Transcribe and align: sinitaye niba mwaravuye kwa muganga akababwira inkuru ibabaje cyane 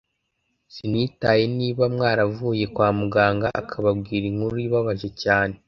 sinitaye 0.73 1.43
niba 1.57 1.83
mwaravuye 1.95 2.63
kwa 2.75 2.87
muganga 2.99 3.47
akababwira 3.61 4.25
inkuru 4.31 4.55
ibabaje 4.67 5.09
cyane 5.23 5.55